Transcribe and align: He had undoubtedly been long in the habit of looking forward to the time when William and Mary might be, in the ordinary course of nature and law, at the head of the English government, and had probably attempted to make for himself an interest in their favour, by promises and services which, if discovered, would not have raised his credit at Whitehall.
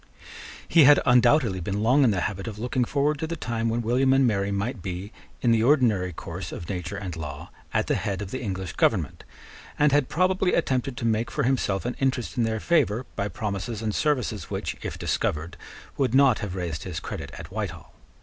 He 0.67 0.85
had 0.85 0.99
undoubtedly 1.05 1.59
been 1.59 1.83
long 1.83 2.03
in 2.03 2.09
the 2.09 2.21
habit 2.21 2.47
of 2.47 2.57
looking 2.57 2.85
forward 2.85 3.19
to 3.19 3.27
the 3.27 3.35
time 3.35 3.69
when 3.69 3.83
William 3.83 4.13
and 4.13 4.25
Mary 4.25 4.49
might 4.51 4.81
be, 4.81 5.11
in 5.43 5.51
the 5.51 5.61
ordinary 5.61 6.11
course 6.11 6.51
of 6.51 6.67
nature 6.69 6.97
and 6.97 7.15
law, 7.15 7.51
at 7.71 7.85
the 7.85 7.93
head 7.93 8.19
of 8.19 8.31
the 8.31 8.41
English 8.41 8.73
government, 8.73 9.23
and 9.77 9.91
had 9.91 10.09
probably 10.09 10.55
attempted 10.55 10.97
to 10.97 11.05
make 11.05 11.29
for 11.29 11.43
himself 11.43 11.85
an 11.85 11.95
interest 11.99 12.35
in 12.35 12.45
their 12.45 12.59
favour, 12.59 13.05
by 13.15 13.27
promises 13.27 13.83
and 13.83 13.93
services 13.93 14.49
which, 14.49 14.75
if 14.81 14.97
discovered, 14.97 15.55
would 15.97 16.15
not 16.15 16.39
have 16.39 16.55
raised 16.55 16.81
his 16.81 16.99
credit 16.99 17.29
at 17.37 17.51
Whitehall. 17.51 17.93